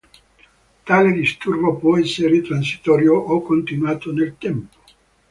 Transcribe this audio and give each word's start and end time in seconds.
Tale 0.83 1.11
disturbo 1.13 1.75
può 1.77 1.95
essere 1.99 2.41
transitorio 2.41 3.13
o 3.15 3.39
continuato 3.43 4.11
nel 4.11 4.35
tempo. 4.35 4.77